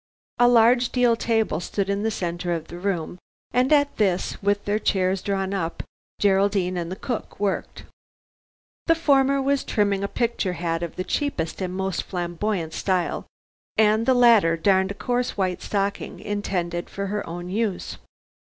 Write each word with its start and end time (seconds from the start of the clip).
A 0.39 0.47
large 0.47 0.89
deal 0.91 1.15
table 1.15 1.59
stood 1.59 1.87
in 1.87 2.01
the 2.01 2.09
center 2.09 2.53
of 2.53 2.69
the 2.69 2.79
room, 2.79 3.19
and 3.51 3.71
at 3.71 3.97
this 3.97 4.41
with 4.41 4.65
their 4.65 4.79
chairs 4.79 5.21
drawn 5.21 5.53
up, 5.53 5.83
Geraldine 6.19 6.75
and 6.75 6.91
the 6.91 6.95
cook 6.95 7.39
worked. 7.39 7.83
The 8.87 8.95
former 8.95 9.39
was 9.39 9.63
trimming 9.63 10.03
a 10.03 10.07
picture 10.07 10.53
hat 10.53 10.81
of 10.81 10.95
the 10.95 11.03
cheapest 11.03 11.61
and 11.61 11.75
most 11.75 12.01
flamboyant 12.01 12.73
style, 12.73 13.27
and 13.77 14.07
the 14.07 14.15
latter 14.15 14.57
darned 14.57 14.89
a 14.89 14.95
coarse 14.95 15.37
white 15.37 15.61
stocking 15.61 16.19
intended 16.19 16.89
for 16.89 17.05
her 17.05 17.23
own 17.29 17.49
use. 17.49 17.99